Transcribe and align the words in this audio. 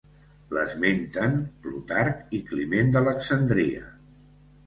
L'esmenten 0.57 1.35
Plutarc 1.65 2.33
i 2.37 2.41
Climent 2.49 2.89
d'Alexandria. 2.95 3.87